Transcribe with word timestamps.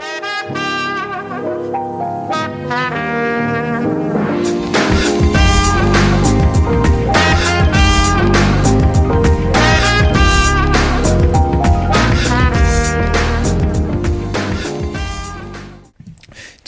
Thank 0.00 0.22
you. 3.02 3.07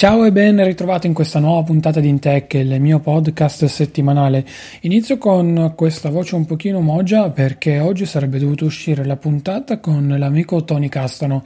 Ciao 0.00 0.24
e 0.24 0.32
ben 0.32 0.64
ritrovato 0.64 1.06
in 1.06 1.12
questa 1.12 1.40
nuova 1.40 1.62
puntata 1.62 2.00
di 2.00 2.08
Intech, 2.08 2.54
il 2.54 2.80
mio 2.80 3.00
podcast 3.00 3.66
settimanale. 3.66 4.46
Inizio 4.80 5.18
con 5.18 5.74
questa 5.76 6.08
voce 6.08 6.36
un 6.36 6.46
pochino 6.46 6.80
mogia 6.80 7.28
perché 7.28 7.80
oggi 7.80 8.06
sarebbe 8.06 8.38
dovuto 8.38 8.64
uscire 8.64 9.04
la 9.04 9.18
puntata 9.18 9.78
con 9.78 10.08
l'amico 10.08 10.64
Tony 10.64 10.88
Castano. 10.88 11.44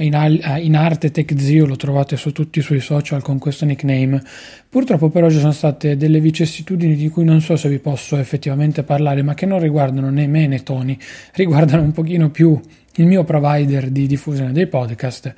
In, 0.00 0.14
al- 0.16 0.58
in 0.60 0.76
arte 0.76 1.12
TechZio 1.12 1.64
lo 1.64 1.76
trovate 1.76 2.18
su 2.18 2.30
tutti 2.32 2.58
i 2.58 2.62
suoi 2.62 2.80
social 2.80 3.22
con 3.22 3.38
questo 3.38 3.64
nickname. 3.64 4.22
Purtroppo 4.68 5.08
per 5.08 5.24
oggi 5.24 5.38
sono 5.38 5.52
state 5.52 5.96
delle 5.96 6.20
vicissitudini 6.20 6.96
di 6.96 7.08
cui 7.08 7.24
non 7.24 7.40
so 7.40 7.56
se 7.56 7.70
vi 7.70 7.78
posso 7.78 8.18
effettivamente 8.18 8.82
parlare, 8.82 9.22
ma 9.22 9.32
che 9.32 9.46
non 9.46 9.60
riguardano 9.60 10.10
né 10.10 10.26
me 10.26 10.46
né 10.46 10.62
Tony, 10.62 10.98
riguardano 11.32 11.80
un 11.80 11.92
pochino 11.92 12.28
più 12.28 12.60
il 12.96 13.06
mio 13.06 13.24
provider 13.24 13.90
di 13.90 14.06
diffusione 14.06 14.52
dei 14.52 14.66
podcast 14.66 15.34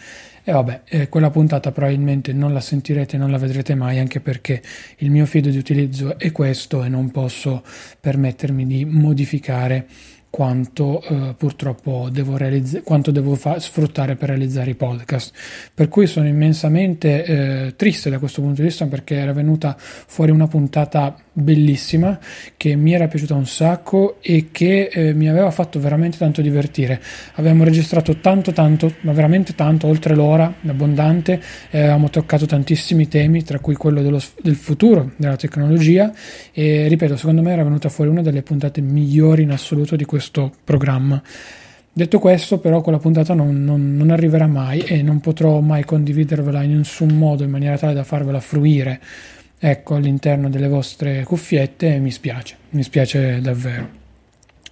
e 0.49 0.53
vabbè, 0.53 0.83
eh, 0.85 1.09
quella 1.09 1.31
puntata 1.31 1.73
probabilmente 1.73 2.33
non 2.33 2.53
la 2.53 2.61
sentirete, 2.61 3.17
non 3.17 3.33
la 3.33 3.37
vedrete 3.37 3.75
mai, 3.75 3.99
anche 3.99 4.21
perché 4.21 4.63
il 4.99 5.11
mio 5.11 5.27
feed 5.27 5.49
di 5.49 5.59
utilizzo 5.59 6.19
è 6.19 6.31
questo 6.31 6.85
e 6.85 6.89
non 6.89 7.11
posso 7.11 7.65
permettermi 7.99 8.65
di 8.65 8.85
modificare 8.85 9.87
quanto 10.31 11.03
eh, 11.03 11.35
purtroppo 11.37 12.09
devo, 12.13 12.37
realizz- 12.37 12.83
quanto 12.85 13.11
devo 13.11 13.35
fa- 13.35 13.59
sfruttare 13.59 14.15
per 14.15 14.29
realizzare 14.29 14.71
i 14.71 14.75
podcast. 14.75 15.35
Per 15.75 15.89
cui 15.89 16.07
sono 16.07 16.29
immensamente 16.29 17.25
eh, 17.25 17.73
triste 17.75 18.09
da 18.09 18.21
questo 18.21 18.41
punto 18.41 18.61
di 18.61 18.69
vista 18.69 18.87
perché 18.87 19.17
era 19.17 19.33
venuta 19.33 19.75
fuori 19.79 20.31
una 20.31 20.47
puntata 20.47 21.17
bellissima 21.39 22.19
che 22.57 22.77
mi 22.77 22.95
era 22.95 23.09
piaciuta 23.09 23.35
un 23.35 23.47
sacco 23.47 24.17
e 24.23 24.49
che 24.51 24.89
eh, 24.91 25.13
mi 25.13 25.29
aveva 25.29 25.51
fatto 25.51 25.79
veramente 25.79 26.17
tanto 26.17 26.41
divertire. 26.41 27.01
Avevamo 27.35 27.65
registrato 27.65 28.17
tanto 28.21 28.53
tanto, 28.53 28.95
ma 29.01 29.13
veramente 29.13 29.55
tanto, 29.55 29.87
oltre 29.87 30.15
l'ora, 30.15 30.53
abbondante, 30.67 31.41
e 31.71 31.81
avevamo 31.81 32.09
toccato 32.09 32.47
tantissimi 32.47 33.07
temi, 33.09 33.43
tra 33.43 33.59
cui 33.59 33.75
quello 33.75 34.01
dello, 34.03 34.21
del 34.43 34.57
futuro 34.57 35.13
della 35.17 35.37
tecnologia 35.37 36.13
e 36.53 36.89
ripeto, 36.89 37.17
secondo 37.17 37.43
me 37.43 37.53
era 37.53 37.65
venuta 37.65 37.89
fuori 37.89 38.11
una 38.11 38.23
delle 38.23 38.43
puntate 38.43 38.81
migliori 38.81 39.43
in 39.43 39.51
assoluto 39.51 39.95
di 39.95 40.05
questo 40.05 40.53
programma. 40.65 41.23
Detto 41.93 42.19
questo, 42.19 42.59
però, 42.59 42.83
quella 42.83 42.99
puntata 42.99 43.33
non, 43.33 43.65
non, 43.65 43.97
non, 43.97 44.11
arriverà 44.11 44.47
mai 44.47 44.81
e 44.81 45.01
non 45.03 45.21
potrò 45.21 45.61
mai 45.61 45.83
condividervela 45.85 46.63
in 46.63 46.77
nessun 46.77 47.17
modo 47.17 47.43
in 47.43 47.51
maniera 47.51 47.79
tale 47.79 47.95
da 47.95 48.05
farvela 48.05 48.39
fruire 48.41 49.01
ecco 49.69 49.97
all'interno 49.97 50.49
delle 50.49 50.69
vostre 50.69 51.25
cuffiette 51.25 51.99
mi 51.99 52.13
spiace, 52.13 52.57
mi 52.71 52.85
spiace 52.85 53.41
davvero. 53.41 54.06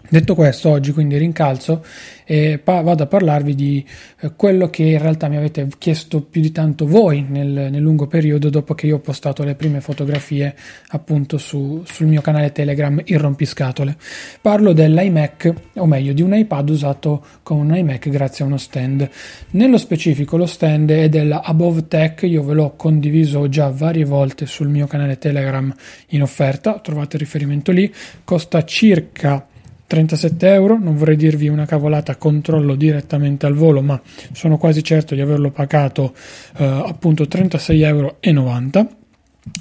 Detto 0.07 0.35
questo, 0.35 0.69
oggi 0.69 0.93
quindi 0.93 1.17
rincalzo 1.17 1.83
e 2.27 2.61
pa- 2.63 2.83
vado 2.83 3.05
a 3.05 3.07
parlarvi 3.07 3.55
di 3.55 3.85
eh, 4.21 4.33
quello 4.37 4.69
che 4.69 4.83
in 4.83 4.99
realtà 4.99 5.29
mi 5.29 5.37
avete 5.39 5.67
chiesto 5.79 6.21
più 6.21 6.43
di 6.43 6.53
tanto 6.53 6.87
voi 6.87 7.25
nel, 7.27 7.49
nel 7.49 7.81
lungo 7.81 8.07
periodo 8.07 8.51
dopo 8.51 8.75
che 8.75 8.87
io 8.87 8.97
ho 8.97 9.01
postato 9.01 9.43
le 9.45 9.55
prime 9.55 9.81
fotografie 9.81 10.55
appunto 10.89 11.39
su, 11.39 11.83
sul 11.87 12.07
mio 12.07 12.21
canale 12.21 12.53
Telegram 12.53 13.01
Il 13.05 13.19
Rompiscatole. 13.19 13.97
Parlo 14.43 14.75
dell'iMac, 14.75 15.53
o 15.77 15.87
meglio 15.87 16.13
di 16.13 16.21
un 16.21 16.35
iPad 16.35 16.69
usato 16.69 17.25
con 17.43 17.57
un 17.57 17.75
iMac 17.75 18.11
grazie 18.11 18.45
a 18.45 18.47
uno 18.47 18.59
stand. 18.59 19.09
Nello 19.53 19.79
specifico 19.79 20.37
lo 20.37 20.47
stand 20.47 20.91
è 20.91 21.09
della 21.09 21.43
Above 21.43 21.89
Tech, 21.89 22.23
io 22.25 22.43
ve 22.43 22.53
l'ho 22.53 22.75
condiviso 22.77 23.49
già 23.49 23.71
varie 23.71 24.05
volte 24.05 24.45
sul 24.45 24.69
mio 24.69 24.87
canale 24.87 25.17
Telegram 25.17 25.75
in 26.09 26.21
offerta, 26.21 26.79
trovate 26.79 27.17
il 27.17 27.23
riferimento 27.23 27.73
lì, 27.73 27.93
costa 28.23 28.65
circa 28.65 29.47
37 29.95 30.53
euro, 30.53 30.77
non 30.77 30.97
vorrei 30.97 31.15
dirvi 31.15 31.47
una 31.47 31.67
cavolata, 31.67 32.17
controllo 32.17 32.75
direttamente 32.75 33.47
al 33.47 33.55
volo, 33.55 33.81
ma 33.81 34.01
sono 34.33 34.59
quasi 34.59 34.83
certo 34.83 35.15
di 35.15 35.21
averlo 35.21 35.53
pagato 35.53 36.13
eh, 36.57 36.65
appunto 36.65 37.23
36,90 37.23 37.85
euro 37.85 38.17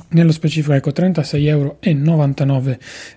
nello 0.10 0.32
specifico 0.32 0.74
ecco 0.74 0.92
36,99 0.92 1.46
euro 1.46 1.78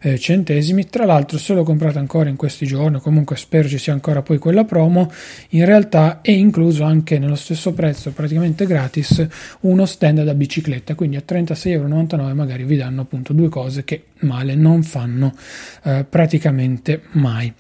eh, 0.02 0.86
tra 0.90 1.04
l'altro 1.04 1.38
se 1.38 1.54
lo 1.54 1.62
comprate 1.62 1.98
ancora 1.98 2.28
in 2.28 2.36
questi 2.36 2.66
giorni 2.66 3.00
comunque 3.00 3.36
spero 3.36 3.68
ci 3.68 3.78
sia 3.78 3.92
ancora 3.92 4.22
poi 4.22 4.38
quella 4.38 4.64
promo 4.64 5.10
in 5.50 5.64
realtà 5.64 6.20
è 6.22 6.32
incluso 6.32 6.82
anche 6.82 7.18
nello 7.18 7.36
stesso 7.36 7.72
prezzo 7.72 8.10
praticamente 8.10 8.66
gratis 8.66 9.26
uno 9.60 9.86
stand 9.86 10.22
da 10.22 10.34
bicicletta. 10.34 10.94
Quindi 10.94 11.16
a 11.16 11.22
36,99 11.26 11.70
euro 11.70 12.34
magari 12.34 12.64
vi 12.64 12.76
danno 12.76 13.02
appunto 13.02 13.32
due 13.32 13.48
cose 13.48 13.84
che 13.84 14.04
male 14.20 14.54
non 14.54 14.82
fanno 14.82 15.34
eh, 15.84 16.04
praticamente 16.08 17.02
mai. 17.12 17.52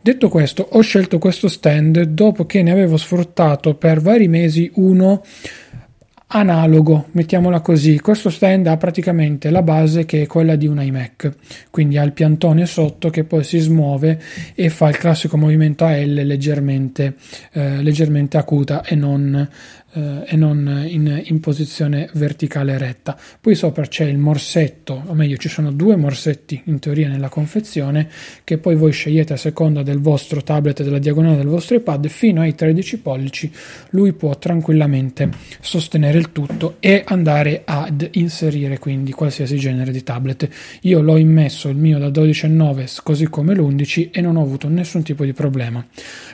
Detto 0.00 0.28
questo 0.28 0.66
ho 0.70 0.80
scelto 0.80 1.18
questo 1.18 1.48
stand 1.48 2.02
dopo 2.02 2.46
che 2.46 2.62
ne 2.62 2.70
avevo 2.70 2.96
sfruttato 2.96 3.74
per 3.74 4.00
vari 4.00 4.28
mesi 4.28 4.70
uno 4.74 5.22
analogo, 6.32 7.06
mettiamola 7.12 7.60
così. 7.60 7.98
Questo 7.98 8.30
stand 8.30 8.66
ha 8.68 8.76
praticamente 8.76 9.50
la 9.50 9.62
base 9.62 10.04
che 10.04 10.22
è 10.22 10.26
quella 10.26 10.54
di 10.54 10.66
un 10.66 10.80
iMac, 10.80 11.32
quindi 11.70 11.98
ha 11.98 12.04
il 12.04 12.12
piantone 12.12 12.66
sotto 12.66 13.10
che 13.10 13.24
poi 13.24 13.42
si 13.42 13.58
smuove 13.58 14.20
e 14.54 14.68
fa 14.70 14.88
il 14.88 14.96
classico 14.96 15.36
movimento 15.36 15.84
a 15.84 15.96
L 15.96 16.14
leggermente, 16.14 17.14
eh, 17.52 17.82
leggermente 17.82 18.36
acuta 18.36 18.84
e 18.84 18.94
non 18.94 19.48
eh, 19.92 20.22
e 20.24 20.36
non 20.36 20.84
in, 20.86 21.22
in, 21.24 21.40
posizione 21.40 22.08
verticale 22.14 22.78
retta. 22.78 23.18
Poi 23.40 23.54
sopra 23.54 23.86
c'è 23.86 24.04
il 24.04 24.18
morsetto, 24.18 25.02
o 25.06 25.14
meglio 25.14 25.36
ci 25.36 25.48
sono 25.48 25.72
due 25.72 25.96
morsetti 25.96 26.62
in 26.66 26.78
teoria 26.78 27.08
nella 27.08 27.28
confezione 27.28 28.08
che 28.44 28.58
poi 28.58 28.76
voi 28.76 28.92
scegliete 28.92 29.32
a 29.32 29.36
seconda 29.36 29.82
del 29.82 30.00
vostro 30.00 30.42
tablet 30.42 30.80
e 30.80 30.84
della 30.84 30.98
diagonale 30.98 31.36
del 31.36 31.46
vostro 31.46 31.76
iPad 31.76 32.06
fino 32.08 32.40
ai 32.40 32.54
13 32.54 32.98
pollici. 33.00 33.50
Lui 33.90 34.12
può 34.12 34.36
tranquillamente 34.38 35.28
sostenere 35.60 36.18
il 36.18 36.30
tutto 36.32 36.76
e 36.78 37.02
andare 37.06 37.62
ad 37.64 38.08
inserire 38.12 38.78
quindi 38.78 39.12
qualsiasi 39.12 39.56
genere 39.56 39.90
di 39.90 40.02
tablet. 40.02 40.48
Io 40.82 41.00
l'ho 41.00 41.16
immesso 41.16 41.68
il 41.68 41.76
mio 41.76 41.98
da 41.98 42.08
12,9 42.08 42.98
così 43.02 43.28
come 43.28 43.54
l'11 43.54 44.10
e 44.12 44.20
non 44.20 44.36
ho 44.36 44.42
avuto 44.42 44.68
nessun 44.68 45.02
tipo 45.02 45.24
di 45.24 45.32
problema. 45.32 45.84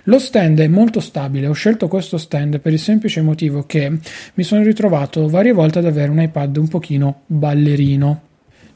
Lo 0.04 0.19
stand 0.19 0.60
è 0.60 0.69
molto 0.69 1.00
stabile, 1.00 1.46
ho 1.46 1.52
scelto 1.52 1.88
questo 1.88 2.19
stand 2.19 2.60
per 2.60 2.72
il 2.72 2.78
semplice 2.78 3.22
motivo 3.22 3.45
motivo 3.46 3.64
che 3.66 3.98
mi 4.34 4.43
sono 4.43 4.62
ritrovato 4.62 5.28
varie 5.28 5.52
volte 5.52 5.78
ad 5.78 5.87
avere 5.87 6.10
un 6.10 6.20
iPad 6.20 6.56
un 6.56 6.69
pochino 6.69 7.22
ballerino. 7.26 8.22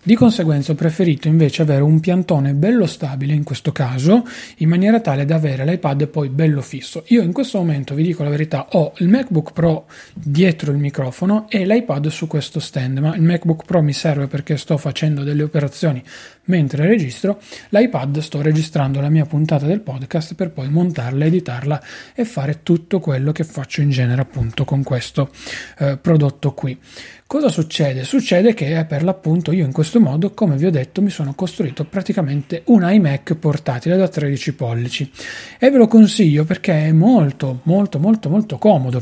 Di 0.03 0.15
conseguenza 0.15 0.73
ho 0.73 0.75
preferito 0.75 1.29
invece 1.29 1.61
avere 1.61 1.83
un 1.83 2.01
piantone 2.01 2.55
bello 2.55 2.87
stabile 2.87 3.35
in 3.35 3.45
questo 3.45 3.71
caso, 3.71 4.27
in 4.57 4.69
maniera 4.71 4.99
tale 5.01 5.27
da 5.27 5.35
avere 5.35 5.67
l'iPad 5.67 6.09
poi 6.09 6.31
bello 6.31 6.63
fisso. 6.63 7.05
Io 7.09 7.21
in 7.21 7.35
questo 7.35 7.59
momento 7.59 7.95
vi 7.95 8.03
dico 8.03 8.23
la 8.23 8.31
verità, 8.31 8.69
ho 8.71 8.95
il 8.97 9.09
MacBook 9.09 9.53
Pro 9.53 9.85
dietro 10.15 10.73
il 10.73 10.79
microfono 10.79 11.51
e 11.51 11.67
l'iPad 11.67 12.07
su 12.07 12.27
questo 12.29 12.61
stand, 12.61 12.97
ma 12.97 13.15
il 13.15 13.21
MacBook 13.21 13.67
Pro 13.67 13.83
mi 13.83 13.93
serve 13.93 14.27
perché 14.27 14.57
sto 14.57 14.79
facendo 14.79 15.23
delle 15.23 15.43
operazioni 15.43 16.03
mentre 16.45 16.87
registro, 16.87 17.39
l'iPad 17.69 18.19
sto 18.21 18.41
registrando 18.41 19.01
la 19.01 19.11
mia 19.11 19.27
puntata 19.27 19.67
del 19.67 19.81
podcast 19.81 20.35
per 20.35 20.51
poi 20.51 20.71
montarla, 20.71 21.27
editarla 21.27 21.83
e 22.15 22.25
fare 22.25 22.63
tutto 22.63 23.01
quello 23.01 23.33
che 23.33 23.45
faccio 23.45 23.83
in 23.83 23.91
genere 23.91 24.23
appunto 24.23 24.65
con 24.65 24.83
questo 24.83 25.31
eh, 25.79 25.99
prodotto 25.99 26.53
qui. 26.53 26.77
Cosa 27.31 27.49
succede? 27.49 28.03
Succede 28.03 28.55
che 28.55 28.85
per 28.89 29.05
l'appunto 29.05 29.53
io 29.53 29.65
in 29.65 29.71
questo 29.71 30.01
modo, 30.01 30.33
come 30.33 30.57
vi 30.57 30.67
ho 30.67 30.71
detto, 30.73 31.01
mi 31.01 31.11
sono 31.11 31.33
costruito 31.33 31.85
praticamente 31.85 32.63
un 32.65 32.83
iMac 32.83 33.37
portatile 33.37 33.97
da 33.97 34.09
13 34.09 34.53
pollici 34.55 35.09
e 35.57 35.71
ve 35.71 35.79
lo 35.79 35.87
consiglio 35.87 36.45
perché 36.45 36.87
è 36.87 36.91
molto 36.91 37.61
molto 37.63 38.01
molto 38.01 38.29
molto 38.29 38.59
comodo. 38.59 39.01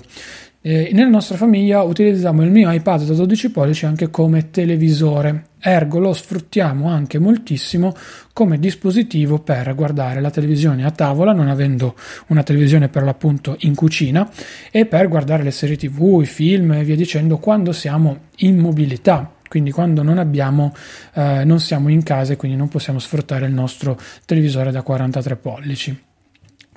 Eh, 0.71 0.91
nella 0.93 1.09
nostra 1.09 1.39
famiglia 1.39 1.81
utilizziamo 1.81 2.43
il 2.43 2.51
mio 2.51 2.71
iPad 2.71 3.05
da 3.05 3.15
12 3.15 3.51
pollici 3.53 3.87
anche 3.87 4.11
come 4.11 4.51
televisore, 4.51 5.45
ergo 5.59 5.99
lo 5.99 6.13
sfruttiamo 6.13 6.91
anche 6.91 7.19
moltissimo 7.19 7.95
come 8.35 8.59
dispositivo 8.59 9.39
per 9.39 9.75
guardare 9.75 10.21
la 10.21 10.29
televisione 10.29 10.85
a 10.85 10.91
tavola, 10.91 11.33
non 11.33 11.49
avendo 11.49 11.95
una 12.27 12.43
televisione 12.43 12.91
per 12.91 13.03
l'appunto 13.03 13.57
in 13.61 13.75
cucina, 13.75 14.31
e 14.71 14.85
per 14.85 15.09
guardare 15.09 15.43
le 15.43 15.53
serie 15.53 15.79
tv, 15.79 16.21
i 16.21 16.27
film 16.27 16.73
e 16.73 16.85
via 16.85 16.97
dicendo 16.97 17.39
quando 17.39 17.73
siamo 17.73 18.27
in 18.41 18.59
mobilità. 18.59 19.37
Quindi 19.49 19.71
quando 19.71 20.03
non 20.03 20.19
abbiamo 20.19 20.75
eh, 21.15 21.45
non 21.47 21.61
siamo 21.61 21.89
in 21.89 22.03
casa 22.03 22.35
e 22.35 22.37
quindi 22.37 22.59
non 22.59 22.69
possiamo 22.69 22.99
sfruttare 22.99 23.47
il 23.47 23.55
nostro 23.55 23.99
televisore 24.27 24.71
da 24.71 24.83
43 24.83 25.37
pollici 25.37 26.08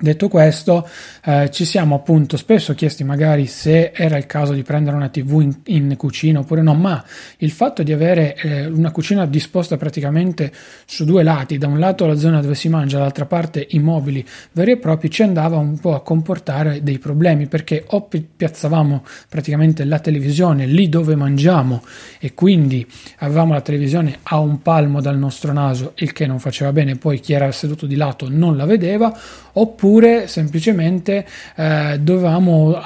Detto 0.02 0.26
questo, 0.26 0.88
eh, 1.24 1.48
ci 1.52 1.64
siamo 1.64 1.94
appunto 1.94 2.36
spesso 2.36 2.74
chiesti 2.74 3.04
magari 3.04 3.46
se 3.46 3.92
era 3.94 4.16
il 4.16 4.26
caso 4.26 4.52
di 4.52 4.64
prendere 4.64 4.96
una 4.96 5.08
TV 5.08 5.42
in, 5.42 5.54
in 5.66 5.94
cucina 5.96 6.40
oppure 6.40 6.60
no, 6.60 6.74
ma 6.74 7.04
il 7.36 7.52
fatto 7.52 7.84
di 7.84 7.92
avere 7.92 8.34
eh, 8.34 8.66
una 8.66 8.90
cucina 8.90 9.26
disposta 9.26 9.76
praticamente 9.76 10.50
su 10.86 11.04
due 11.04 11.22
lati, 11.22 11.56
da 11.56 11.68
un 11.68 11.78
lato 11.78 12.04
la 12.04 12.16
zona 12.16 12.40
dove 12.40 12.56
si 12.56 12.68
mangia, 12.68 12.96
dall'altra 12.96 13.26
parte 13.26 13.64
i 13.70 13.78
mobili 13.78 14.26
veri 14.50 14.72
e 14.72 14.76
propri, 14.78 15.08
ci 15.08 15.22
andava 15.22 15.56
un 15.58 15.78
po' 15.78 15.94
a 15.94 16.02
comportare 16.02 16.82
dei 16.82 16.98
problemi 16.98 17.46
perché 17.46 17.84
o 17.86 18.08
piazzavamo 18.08 19.04
praticamente 19.28 19.84
la 19.84 20.00
televisione 20.00 20.66
lì 20.66 20.88
dove 20.88 21.14
mangiamo 21.14 21.80
e 22.18 22.34
quindi 22.34 22.84
avevamo 23.18 23.52
la 23.52 23.60
televisione 23.60 24.18
a 24.24 24.40
un 24.40 24.62
palmo 24.62 25.00
dal 25.00 25.16
nostro 25.16 25.52
naso, 25.52 25.92
il 25.98 26.10
che 26.10 26.26
non 26.26 26.40
faceva 26.40 26.72
bene, 26.72 26.96
poi 26.96 27.20
chi 27.20 27.34
era 27.34 27.52
seduto 27.52 27.86
di 27.86 27.94
lato 27.94 28.26
non 28.28 28.56
la 28.56 28.64
vedeva, 28.64 29.16
oppure 29.52 29.90
semplicemente 30.26 31.26
eh, 31.56 31.98
dovevamo 32.00 32.80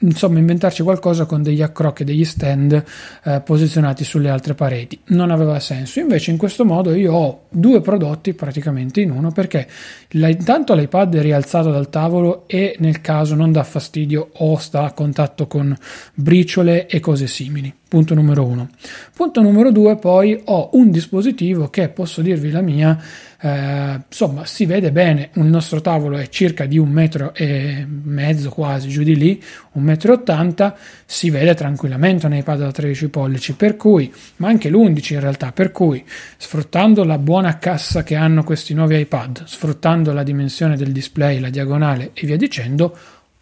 insomma 0.00 0.38
inventarci 0.38 0.82
qualcosa 0.82 1.24
con 1.24 1.42
degli 1.42 1.62
accrocchi, 1.62 2.04
degli 2.04 2.24
stand 2.24 2.82
eh, 3.24 3.40
posizionati 3.40 4.04
sulle 4.04 4.30
altre 4.30 4.54
pareti. 4.54 4.98
Non 5.06 5.30
aveva 5.30 5.58
senso. 5.60 6.00
Invece 6.00 6.30
in 6.30 6.36
questo 6.36 6.64
modo 6.64 6.94
io 6.94 7.12
ho 7.12 7.42
due 7.48 7.80
prodotti 7.80 8.34
praticamente 8.34 9.00
in 9.00 9.10
uno 9.10 9.30
perché 9.32 9.66
la, 10.10 10.28
intanto 10.28 10.74
l'iPad 10.74 11.16
è 11.16 11.22
rialzato 11.22 11.70
dal 11.70 11.88
tavolo 11.88 12.44
e 12.46 12.76
nel 12.78 13.00
caso 13.00 13.34
non 13.34 13.52
dà 13.52 13.62
fastidio 13.62 14.30
o 14.32 14.56
sta 14.58 14.84
a 14.84 14.92
contatto 14.92 15.46
con 15.46 15.76
briciole 16.14 16.86
e 16.86 17.00
cose 17.00 17.26
simili. 17.26 17.74
Punto 17.90 18.14
numero 18.14 18.44
uno. 18.44 18.68
Punto 19.12 19.42
numero 19.42 19.72
due, 19.72 19.96
poi 19.96 20.40
ho 20.44 20.70
un 20.74 20.92
dispositivo 20.92 21.70
che 21.70 21.88
posso 21.88 22.22
dirvi 22.22 22.52
la 22.52 22.60
mia 22.60 22.96
eh, 23.40 24.00
insomma 24.06 24.44
si 24.44 24.64
vede 24.64 24.92
bene 24.92 25.30
il 25.32 25.44
nostro 25.44 25.80
tavolo 25.80 26.18
è 26.18 26.28
circa 26.28 26.66
di 26.66 26.78
un 26.78 26.90
metro 26.90 27.32
e 27.34 27.84
mezzo 27.88 28.50
quasi 28.50 28.88
giù 28.88 29.02
di 29.02 29.16
lì 29.16 29.42
un 29.72 29.82
metro 29.82 30.12
e 30.12 30.16
ottanta 30.16 30.76
si 31.06 31.30
vede 31.30 31.54
tranquillamente 31.54 32.26
un 32.26 32.34
iPad 32.34 32.58
da 32.60 32.70
13 32.70 33.08
pollici 33.08 33.54
per 33.54 33.76
cui 33.76 34.12
ma 34.36 34.48
anche 34.48 34.68
l'11 34.68 35.14
in 35.14 35.20
realtà 35.20 35.52
per 35.52 35.72
cui 35.72 36.04
sfruttando 36.36 37.02
la 37.02 37.18
buona 37.18 37.58
cassa 37.58 38.02
che 38.02 38.14
hanno 38.14 38.44
questi 38.44 38.74
nuovi 38.74 38.98
iPad 38.98 39.44
sfruttando 39.46 40.12
la 40.12 40.22
dimensione 40.22 40.76
del 40.76 40.92
display 40.92 41.40
la 41.40 41.50
diagonale 41.50 42.10
e 42.12 42.26
via 42.26 42.36
dicendo 42.36 42.94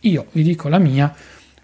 io 0.02 0.26
vi 0.30 0.44
dico 0.44 0.68
la 0.68 0.78
mia 0.78 1.12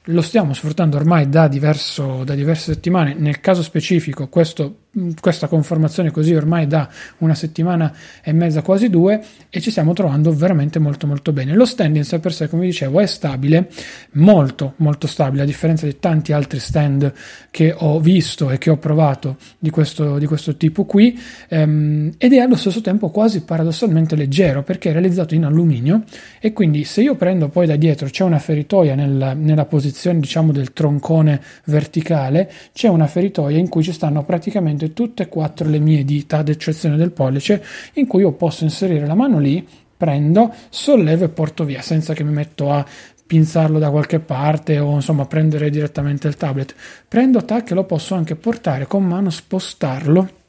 lo 0.08 0.20
stiamo 0.20 0.52
sfruttando 0.52 0.96
ormai 0.96 1.28
da, 1.28 1.48
diverso, 1.48 2.24
da 2.24 2.34
diverse 2.34 2.72
settimane, 2.74 3.14
nel 3.14 3.40
caso 3.40 3.62
specifico 3.62 4.28
questo 4.28 4.83
questa 5.20 5.49
conformazione 5.49 6.11
così 6.11 6.35
ormai 6.35 6.67
da 6.67 6.88
una 7.19 7.35
settimana 7.35 7.93
e 8.23 8.32
mezza, 8.32 8.62
quasi 8.62 8.88
due, 8.91 9.23
e 9.50 9.61
ci 9.61 9.70
stiamo 9.70 9.93
trovando 9.93 10.32
veramente 10.32 10.79
molto 10.79 11.06
molto 11.06 11.32
bene. 11.32 11.55
Lo 11.55 11.64
stand 11.64 11.96
in 11.96 12.05
sé 12.05 12.19
per 12.19 12.32
sé, 12.32 12.49
come 12.49 12.64
dicevo, 12.67 13.00
è 13.00 13.06
stabile, 13.06 13.69
molto 14.12 14.75
molto 14.76 15.06
stabile, 15.06 15.43
a 15.43 15.46
differenza 15.46 15.87
di 15.87 15.99
tanti 15.99 16.32
altri 16.32 16.58
stand 16.58 17.12
che 17.50 17.75
ho 17.76 18.00
visto 18.00 18.50
e 18.50 18.58
che 18.58 18.70
ho 18.70 18.76
provato 18.76 19.37
di 19.58 19.70
questo, 19.70 20.19
di 20.19 20.26
questo 20.26 20.56
tipo 20.56 20.85
qui, 20.85 21.19
ehm, 21.49 22.12
ed 22.19 22.32
è 22.32 22.38
allo 22.38 22.56
stesso 22.56 22.81
tempo 22.81 23.11
quasi 23.11 23.43
paradossalmente 23.43 24.17
leggero 24.17 24.62
perché 24.62 24.90
è 24.90 24.93
realizzato 24.93 25.35
in 25.35 25.44
alluminio 25.44 26.02
e 26.40 26.52
quindi 26.52 26.85
se 26.85 27.02
io 27.02 27.14
prendo 27.14 27.49
poi 27.49 27.67
da 27.67 27.76
dietro 27.76 28.08
c'è 28.08 28.25
una 28.25 28.38
feritoia 28.38 28.94
nel, 28.94 29.35
nella 29.37 29.64
posizione 29.64 30.20
diciamo 30.20 30.52
del 30.52 30.73
troncone 30.73 31.40
verticale, 31.67 32.50
c'è 32.73 32.88
una 32.88 33.06
feritoia 33.06 33.58
in 33.58 33.69
cui 33.69 33.82
ci 33.82 33.93
stanno 33.93 34.25
praticamente 34.25 34.83
praticamente 34.84 34.92
tutte 34.92 35.22
e 35.25 35.28
quattro 35.28 35.69
le 35.69 35.78
mie 35.78 36.04
dita, 36.04 36.38
ad 36.38 36.48
eccezione 36.48 36.96
del 36.96 37.12
pollice, 37.12 37.62
in 37.94 38.06
cui 38.06 38.20
io 38.20 38.32
posso 38.32 38.64
inserire 38.64 39.06
la 39.06 39.14
mano 39.14 39.38
lì, 39.38 39.66
prendo, 39.96 40.52
sollevo 40.69 41.25
e 41.25 41.28
porto 41.28 41.64
via, 41.64 41.81
senza 41.81 42.12
che 42.14 42.25
mi 42.25 42.32
metto 42.32 42.70
a 42.70 42.84
pinzarlo 43.26 43.78
da 43.78 43.90
qualche 43.90 44.20
parte 44.20 44.78
o 44.78 44.92
insomma 44.94 45.25
prendere 45.26 45.70
direttamente 45.70 46.28
il 46.28 46.36
tablet. 46.36 46.75
Prendo 47.08 47.44
tac 47.44 47.70
e 47.70 47.75
lo 47.75 47.84
posso 47.84 48.14
anche 48.14 48.36
portare 48.36 48.86
con 48.86 49.04
mano, 49.04 49.31
spostarlo 49.31 50.42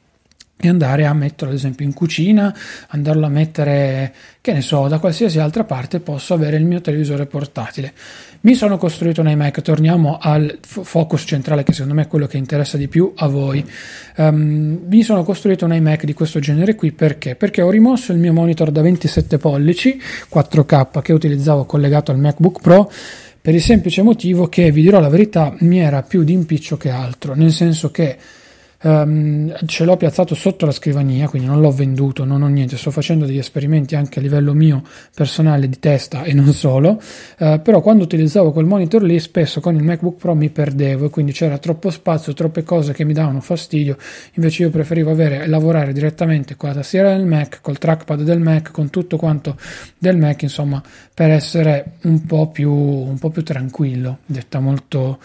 e 0.58 0.68
andare 0.68 1.04
a 1.04 1.12
metterlo 1.12 1.52
ad 1.52 1.58
esempio 1.58 1.84
in 1.84 1.92
cucina, 1.92 2.54
andarlo 2.88 3.26
a 3.26 3.28
mettere, 3.28 4.14
che 4.40 4.54
ne 4.54 4.62
so, 4.62 4.88
da 4.88 4.98
qualsiasi 4.98 5.38
altra 5.38 5.64
parte 5.64 6.00
posso 6.00 6.32
avere 6.32 6.56
il 6.56 6.64
mio 6.64 6.80
televisore 6.80 7.26
portatile. 7.26 7.92
Mi 8.40 8.54
sono 8.54 8.78
costruito 8.78 9.20
un 9.20 9.28
iMac, 9.28 9.60
torniamo 9.60 10.18
al 10.18 10.58
focus 10.62 11.24
centrale 11.26 11.62
che 11.62 11.72
secondo 11.72 11.94
me 11.94 12.02
è 12.02 12.06
quello 12.06 12.26
che 12.26 12.38
interessa 12.38 12.78
di 12.78 12.88
più 12.88 13.12
a 13.16 13.26
voi. 13.26 13.64
Um, 14.16 14.84
mi 14.88 15.02
sono 15.02 15.24
costruito 15.24 15.66
un 15.66 15.74
iMac 15.74 16.04
di 16.04 16.14
questo 16.14 16.38
genere 16.38 16.74
qui 16.74 16.92
perché? 16.92 17.34
Perché 17.34 17.60
ho 17.60 17.68
rimosso 17.68 18.12
il 18.12 18.18
mio 18.18 18.32
monitor 18.32 18.70
da 18.70 18.80
27 18.80 19.36
pollici 19.36 20.00
4K 20.32 21.02
che 21.02 21.12
utilizzavo 21.12 21.66
collegato 21.66 22.12
al 22.12 22.18
MacBook 22.18 22.60
Pro 22.60 22.90
per 23.42 23.54
il 23.54 23.62
semplice 23.62 24.02
motivo 24.02 24.48
che, 24.48 24.72
vi 24.72 24.82
dirò 24.82 25.00
la 25.00 25.08
verità, 25.08 25.54
mi 25.60 25.80
era 25.80 26.02
più 26.02 26.24
di 26.24 26.32
impiccio 26.32 26.76
che 26.76 26.90
altro, 26.90 27.34
nel 27.34 27.52
senso 27.52 27.90
che 27.90 28.16
Um, 28.86 29.52
ce 29.66 29.84
l'ho 29.84 29.96
piazzato 29.96 30.36
sotto 30.36 30.64
la 30.64 30.70
scrivania, 30.70 31.28
quindi 31.28 31.48
non 31.48 31.60
l'ho 31.60 31.72
venduto, 31.72 32.24
non 32.24 32.42
ho 32.42 32.46
niente, 32.46 32.76
sto 32.76 32.92
facendo 32.92 33.26
degli 33.26 33.38
esperimenti 33.38 33.96
anche 33.96 34.20
a 34.20 34.22
livello 34.22 34.54
mio 34.54 34.84
personale 35.12 35.68
di 35.68 35.80
testa 35.80 36.22
e 36.22 36.32
non 36.32 36.52
solo, 36.52 37.02
uh, 37.38 37.60
però 37.60 37.80
quando 37.80 38.04
utilizzavo 38.04 38.52
quel 38.52 38.64
monitor 38.64 39.02
lì 39.02 39.18
spesso 39.18 39.60
con 39.60 39.74
il 39.74 39.82
MacBook 39.82 40.18
Pro 40.18 40.36
mi 40.36 40.50
perdevo 40.50 41.06
e 41.06 41.10
quindi 41.10 41.32
c'era 41.32 41.58
troppo 41.58 41.90
spazio, 41.90 42.32
troppe 42.32 42.62
cose 42.62 42.92
che 42.92 43.04
mi 43.04 43.12
davano 43.12 43.40
fastidio, 43.40 43.96
invece 44.34 44.62
io 44.62 44.70
preferivo 44.70 45.10
avere, 45.10 45.48
lavorare 45.48 45.92
direttamente 45.92 46.54
con 46.54 46.68
la 46.68 46.76
tastiera 46.76 47.16
del 47.16 47.26
Mac, 47.26 47.58
col 47.62 47.78
trackpad 47.78 48.22
del 48.22 48.38
Mac, 48.38 48.70
con 48.70 48.88
tutto 48.90 49.16
quanto 49.16 49.56
del 49.98 50.16
Mac, 50.16 50.42
insomma, 50.42 50.80
per 51.12 51.30
essere 51.30 51.94
un 52.02 52.24
po' 52.24 52.50
più, 52.50 52.70
un 52.70 53.18
po 53.18 53.30
più 53.30 53.42
tranquillo, 53.42 54.18
detta 54.26 54.60
molto 54.60 55.18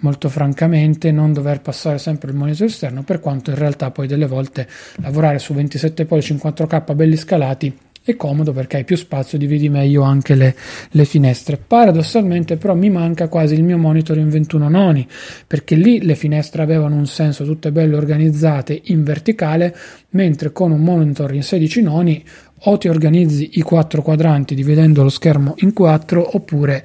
molto 0.00 0.28
francamente 0.28 1.10
non 1.10 1.32
dover 1.32 1.60
passare 1.60 1.98
sempre 1.98 2.30
il 2.30 2.36
monitor 2.36 2.66
esterno 2.66 3.02
per 3.02 3.20
quanto 3.20 3.50
in 3.50 3.56
realtà 3.56 3.90
poi 3.90 4.06
delle 4.06 4.26
volte 4.26 4.68
lavorare 4.96 5.38
su 5.38 5.54
27 5.54 6.04
pollici 6.04 6.32
in 6.32 6.40
4K 6.42 6.94
belli 6.94 7.16
scalati 7.16 7.78
è 8.06 8.14
comodo 8.14 8.52
perché 8.52 8.76
hai 8.76 8.84
più 8.84 8.94
spazio, 8.94 9.36
dividi 9.36 9.68
meglio 9.68 10.02
anche 10.02 10.36
le, 10.36 10.54
le, 10.90 11.04
finestre. 11.04 11.56
Paradossalmente 11.56 12.56
però 12.56 12.76
mi 12.76 12.88
manca 12.88 13.26
quasi 13.26 13.54
il 13.54 13.64
mio 13.64 13.78
monitor 13.78 14.16
in 14.16 14.28
21 14.28 14.68
noni, 14.68 15.04
perché 15.44 15.74
lì 15.74 16.00
le 16.04 16.14
finestre 16.14 16.62
avevano 16.62 16.94
un 16.94 17.06
senso 17.06 17.44
tutte 17.44 17.72
belle 17.72 17.96
organizzate 17.96 18.80
in 18.84 19.02
verticale, 19.02 19.76
mentre 20.10 20.52
con 20.52 20.70
un 20.70 20.82
monitor 20.82 21.34
in 21.34 21.42
16 21.42 21.82
noni 21.82 22.24
o 22.58 22.78
ti 22.78 22.86
organizzi 22.86 23.50
i 23.54 23.62
quattro 23.62 24.02
quadranti 24.02 24.54
dividendo 24.54 25.02
lo 25.02 25.08
schermo 25.08 25.54
in 25.58 25.72
quattro 25.72 26.36
oppure 26.36 26.84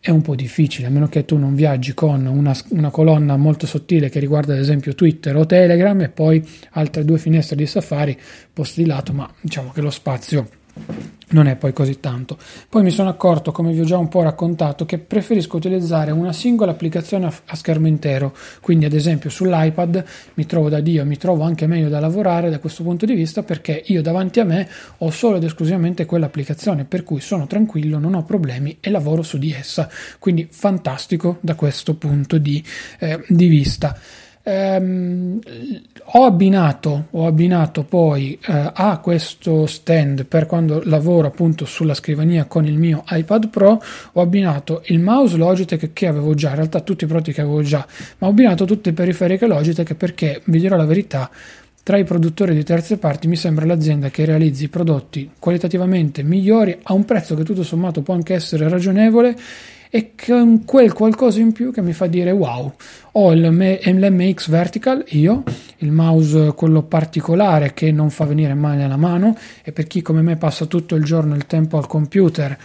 è 0.00 0.08
un 0.08 0.22
po' 0.22 0.34
difficile, 0.34 0.86
a 0.86 0.90
meno 0.90 1.08
che 1.08 1.26
tu 1.26 1.36
non 1.36 1.54
viaggi 1.54 1.92
con 1.92 2.24
una, 2.24 2.56
una, 2.70 2.90
colonna 2.90 3.36
molto 3.36 3.66
sottile 3.66 4.08
che 4.08 4.18
riguarda 4.18 4.54
ad 4.54 4.58
esempio 4.58 4.94
Twitter 4.94 5.36
o 5.36 5.44
Telegram 5.44 6.00
e 6.00 6.08
poi 6.08 6.42
altre 6.70 7.04
due 7.04 7.18
finestre 7.18 7.54
di 7.54 7.66
Safari 7.66 8.18
posti 8.50 8.82
di 8.82 8.88
lato, 8.88 9.12
ma 9.12 9.30
diciamo 9.42 9.72
che 9.72 9.82
lo 9.82 9.90
spazio 9.90 10.48
non 11.30 11.46
è 11.46 11.56
poi 11.56 11.72
così 11.72 12.00
tanto. 12.00 12.38
Poi 12.68 12.82
mi 12.82 12.90
sono 12.90 13.08
accorto, 13.08 13.52
come 13.52 13.72
vi 13.72 13.80
ho 13.80 13.84
già 13.84 13.98
un 13.98 14.08
po' 14.08 14.22
raccontato, 14.22 14.86
che 14.86 14.98
preferisco 14.98 15.56
utilizzare 15.56 16.10
una 16.10 16.32
singola 16.32 16.72
applicazione 16.72 17.26
a, 17.26 17.56
schermo 17.56 17.86
intero. 17.86 18.34
Quindi, 18.60 18.84
ad 18.84 18.92
esempio, 18.92 19.30
sull'iPad 19.30 20.04
mi 20.34 20.46
trovo 20.46 20.68
da 20.68 20.80
Dio, 20.80 21.04
mi 21.04 21.16
trovo 21.16 21.44
anche 21.44 21.66
meglio 21.66 21.88
da 21.88 22.00
lavorare 22.00 22.50
da 22.50 22.58
questo 22.58 22.82
punto 22.82 23.06
di 23.06 23.14
vista 23.14 23.42
perché 23.42 23.82
io 23.86 24.02
davanti 24.02 24.40
a 24.40 24.44
me 24.44 24.68
ho 24.98 25.10
solo 25.10 25.36
ed 25.36 25.44
esclusivamente 25.44 26.04
quell'applicazione, 26.04 26.84
per 26.84 27.04
cui 27.04 27.20
sono 27.20 27.46
tranquillo, 27.46 27.98
non 27.98 28.14
ho 28.14 28.24
problemi 28.24 28.78
e 28.80 28.90
lavoro 28.90 29.22
su 29.22 29.38
di 29.38 29.52
essa. 29.52 29.88
Quindi 30.18 30.48
fantastico 30.50 31.38
da 31.40 31.54
questo 31.54 31.94
punto 31.94 32.38
di, 32.38 32.62
eh, 32.98 33.24
di 33.28 33.46
vista. 33.46 33.96
Ehm, 34.42 35.38
ho, 36.12 36.24
abbinato, 36.24 37.06
ho 37.10 37.26
abbinato 37.26 37.84
poi 37.84 38.38
eh, 38.46 38.70
a 38.72 38.98
questo 38.98 39.66
stand 39.66 40.24
per 40.24 40.46
quando 40.46 40.80
lavoro 40.84 41.26
appunto 41.26 41.66
sulla 41.66 41.92
scrivania 41.92 42.46
con 42.46 42.64
il 42.64 42.78
mio 42.78 43.04
iPad 43.06 43.48
Pro, 43.48 43.82
ho 44.12 44.20
abbinato 44.20 44.82
il 44.86 45.00
mouse 45.00 45.36
Logitech 45.36 45.92
che 45.92 46.06
avevo 46.06 46.32
già, 46.34 46.50
in 46.50 46.56
realtà 46.56 46.80
tutti 46.80 47.04
i 47.04 47.06
prodotti 47.06 47.32
che 47.32 47.42
avevo 47.42 47.62
già, 47.62 47.86
ma 48.18 48.28
ho 48.28 48.30
abbinato 48.30 48.64
tutte 48.64 48.90
le 48.90 48.96
periferiche 48.96 49.46
Logitech 49.46 49.94
perché 49.94 50.40
vi 50.46 50.58
dirò 50.58 50.76
la 50.76 50.86
verità. 50.86 51.30
Tra 51.82 51.96
i 51.96 52.04
produttori 52.04 52.54
di 52.54 52.62
terze 52.62 52.98
parti 52.98 53.26
mi 53.26 53.36
sembra 53.36 53.64
l'azienda 53.64 54.10
che 54.10 54.24
realizzi 54.24 54.68
prodotti 54.68 55.30
qualitativamente 55.38 56.22
migliori 56.22 56.78
a 56.82 56.92
un 56.92 57.04
prezzo 57.04 57.34
che 57.34 57.42
tutto 57.42 57.62
sommato 57.62 58.02
può 58.02 58.14
anche 58.14 58.34
essere 58.34 58.68
ragionevole 58.68 59.34
e 59.90 60.12
con 60.14 60.64
quel 60.64 60.92
qualcosa 60.92 61.40
in 61.40 61.50
più 61.50 61.72
che 61.72 61.82
mi 61.82 61.92
fa 61.92 62.06
dire 62.06 62.30
wow, 62.30 62.72
ho 63.12 63.32
l'MX 63.32 64.48
Vertical 64.48 65.04
io, 65.08 65.42
il 65.78 65.90
mouse 65.90 66.54
quello 66.54 66.82
particolare 66.84 67.74
che 67.74 67.90
non 67.90 68.10
fa 68.10 68.24
venire 68.24 68.54
male 68.54 68.84
alla 68.84 68.96
mano 68.96 69.36
e 69.64 69.72
per 69.72 69.88
chi 69.88 70.00
come 70.00 70.22
me 70.22 70.36
passa 70.36 70.66
tutto 70.66 70.94
il 70.94 71.02
giorno 71.02 71.34
il 71.34 71.46
tempo 71.46 71.76
al 71.76 71.88
computer 71.88 72.56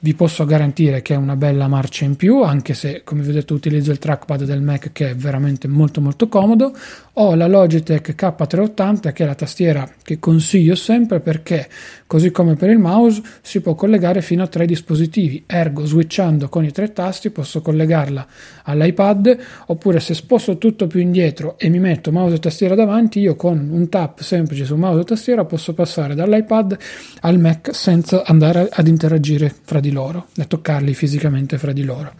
vi 0.00 0.14
posso 0.14 0.44
garantire 0.44 1.02
che 1.02 1.14
è 1.14 1.16
una 1.16 1.36
bella 1.36 1.68
marcia 1.68 2.04
in 2.04 2.16
più, 2.16 2.42
anche 2.42 2.74
se 2.74 3.02
come 3.02 3.22
vi 3.22 3.30
ho 3.30 3.32
detto 3.32 3.54
utilizzo 3.54 3.90
il 3.90 3.98
trackpad 3.98 4.44
del 4.44 4.60
Mac 4.60 4.92
che 4.92 5.10
è 5.10 5.14
veramente 5.16 5.66
molto 5.68 6.00
molto 6.00 6.28
comodo. 6.28 6.72
Ho 7.14 7.34
la 7.34 7.48
Logitech 7.48 8.14
K380 8.14 9.12
che 9.12 9.24
è 9.24 9.26
la 9.26 9.34
tastiera 9.34 9.88
che 10.02 10.18
consiglio 10.18 10.74
sempre 10.74 11.20
perché 11.20 11.68
così 12.06 12.30
come 12.30 12.54
per 12.54 12.70
il 12.70 12.78
mouse 12.78 13.22
si 13.42 13.60
può 13.60 13.74
collegare 13.74 14.22
fino 14.22 14.42
a 14.42 14.46
tre 14.46 14.66
dispositivi, 14.66 15.44
ergo 15.46 15.84
switchando 15.84 16.48
con 16.48 16.64
i 16.64 16.72
tre 16.72 16.92
tasti 16.92 17.30
posso 17.30 17.60
collegarla 17.60 18.26
all'iPad 18.64 19.38
oppure 19.66 20.00
se 20.00 20.14
sposto 20.14 20.58
tutto 20.58 20.86
più 20.86 21.00
indietro 21.00 21.56
e 21.58 21.68
mi 21.68 21.78
metto 21.78 22.12
mouse 22.12 22.36
e 22.36 22.38
tastiera 22.38 22.74
davanti, 22.74 23.20
io 23.20 23.36
con 23.36 23.68
un 23.70 23.88
tap 23.88 24.20
semplice 24.20 24.64
su 24.64 24.76
mouse 24.76 25.00
e 25.00 25.04
tastiera 25.04 25.44
posso 25.44 25.74
passare 25.74 26.14
dall'iPad 26.14 26.78
al 27.20 27.38
Mac 27.38 27.74
senza 27.74 28.24
andare 28.24 28.68
ad 28.70 28.86
interagire 28.86 29.52
fra 29.62 29.80
di 29.80 29.90
loro 29.90 30.26
e 30.36 30.46
toccarli 30.46 30.94
fisicamente 30.94 31.58
fra 31.58 31.72
di 31.72 31.84
loro. 31.84 32.12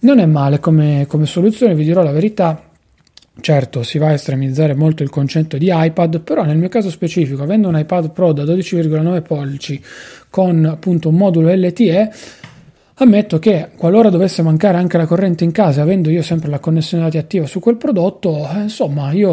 Non 0.00 0.18
è 0.18 0.26
male 0.26 0.58
come, 0.58 1.06
come 1.08 1.26
soluzione, 1.26 1.76
vi 1.76 1.84
dirò 1.84 2.02
la 2.02 2.10
verità, 2.10 2.71
Certo, 3.42 3.82
si 3.82 3.98
va 3.98 4.06
a 4.06 4.12
estremizzare 4.12 4.72
molto 4.72 5.02
il 5.02 5.10
concetto 5.10 5.58
di 5.58 5.68
iPad, 5.68 6.20
però 6.20 6.44
nel 6.44 6.56
mio 6.56 6.68
caso 6.68 6.90
specifico, 6.90 7.42
avendo 7.42 7.66
un 7.66 7.76
iPad 7.76 8.12
Pro 8.12 8.32
da 8.32 8.44
12,9 8.44 9.20
pollici 9.20 9.82
con 10.30 10.64
appunto 10.64 11.08
un 11.08 11.16
modulo 11.16 11.52
LTE, 11.52 12.08
ammetto 12.94 13.40
che 13.40 13.70
qualora 13.76 14.10
dovesse 14.10 14.42
mancare 14.42 14.78
anche 14.78 14.96
la 14.96 15.06
corrente 15.06 15.42
in 15.42 15.50
casa, 15.50 15.82
avendo 15.82 16.08
io 16.08 16.22
sempre 16.22 16.50
la 16.50 16.60
connessione 16.60 17.02
dati 17.02 17.18
attiva 17.18 17.44
su 17.46 17.58
quel 17.58 17.78
prodotto, 17.78 18.48
eh, 18.48 18.60
insomma, 18.60 19.10
io 19.10 19.32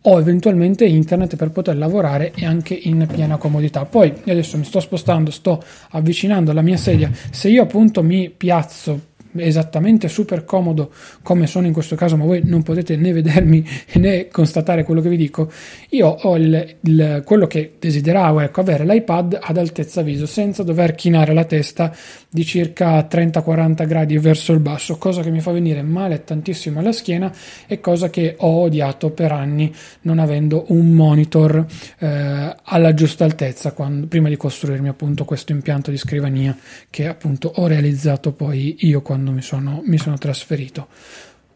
ho 0.00 0.18
eventualmente 0.18 0.86
internet 0.86 1.36
per 1.36 1.50
poter 1.50 1.76
lavorare 1.76 2.32
e 2.34 2.46
anche 2.46 2.72
in 2.72 3.06
piena 3.12 3.36
comodità. 3.36 3.84
Poi 3.84 4.10
adesso 4.26 4.56
mi 4.56 4.64
sto 4.64 4.80
spostando, 4.80 5.30
sto 5.30 5.62
avvicinando 5.90 6.54
la 6.54 6.62
mia 6.62 6.78
sedia. 6.78 7.10
Se 7.30 7.50
io 7.50 7.64
appunto 7.64 8.02
mi 8.02 8.30
piazzo 8.34 9.16
esattamente 9.38 10.08
super 10.08 10.44
comodo 10.44 10.90
come 11.22 11.46
sono 11.46 11.66
in 11.66 11.72
questo 11.72 11.96
caso, 11.96 12.16
ma 12.16 12.24
voi 12.24 12.42
non 12.44 12.62
potete 12.62 12.96
né 12.96 13.12
vedermi 13.12 13.66
né 13.94 14.28
constatare 14.28 14.84
quello 14.84 15.00
che 15.00 15.08
vi 15.08 15.16
dico. 15.16 15.50
Io 15.90 16.06
ho 16.08 16.36
il, 16.36 16.76
il, 16.80 17.22
quello 17.24 17.46
che 17.46 17.74
desideravo, 17.78 18.40
ecco, 18.40 18.60
avere 18.60 18.84
l'iPad 18.84 19.38
ad 19.40 19.56
altezza 19.56 20.02
viso 20.02 20.26
senza 20.26 20.62
dover 20.62 20.94
chinare 20.94 21.32
la 21.32 21.44
testa 21.44 21.94
di 22.30 22.44
circa 22.44 23.06
30-40 23.06 23.86
gradi 23.86 24.18
verso 24.18 24.52
il 24.52 24.60
basso, 24.60 24.98
cosa 24.98 25.22
che 25.22 25.30
mi 25.30 25.40
fa 25.40 25.52
venire 25.52 25.82
male 25.82 26.24
tantissimo 26.24 26.80
alla 26.80 26.92
schiena 26.92 27.32
e 27.66 27.80
cosa 27.80 28.10
che 28.10 28.36
ho 28.38 28.62
odiato 28.62 29.10
per 29.10 29.32
anni 29.32 29.74
non 30.02 30.18
avendo 30.18 30.66
un 30.68 30.92
monitor 30.92 31.64
eh, 31.98 32.54
alla 32.62 32.94
giusta 32.94 33.24
altezza 33.24 33.72
quando, 33.72 34.06
prima 34.06 34.28
di 34.28 34.36
costruirmi 34.36 34.88
appunto 34.88 35.24
questo 35.24 35.52
impianto 35.52 35.90
di 35.90 35.96
scrivania 35.96 36.56
che 36.90 37.06
appunto 37.06 37.52
ho 37.56 37.66
realizzato 37.66 38.32
poi 38.32 38.76
io 38.80 39.02
quando 39.02 39.27
quando 39.28 39.32
mi 39.32 39.42
sono, 39.42 39.82
mi 39.84 39.98
sono 39.98 40.16
trasferito. 40.16 40.88